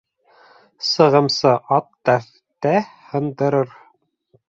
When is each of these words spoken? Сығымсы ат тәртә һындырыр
Сығымсы 0.91 1.53
ат 1.77 1.93
тәртә 2.11 2.75
һындырыр 3.15 3.81